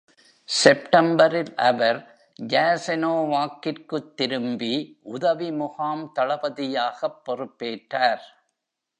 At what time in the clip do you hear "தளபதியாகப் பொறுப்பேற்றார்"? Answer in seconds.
6.19-8.23